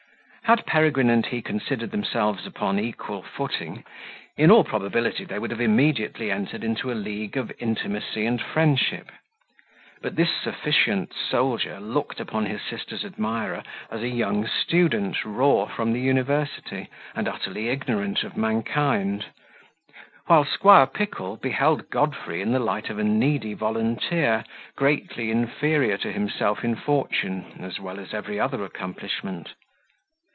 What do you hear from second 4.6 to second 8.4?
probability they would have immediately entered into a league of intimacy